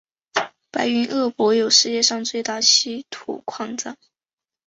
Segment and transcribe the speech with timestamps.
[0.71, 3.95] 白云鄂博有世界上最大稀土矿藏。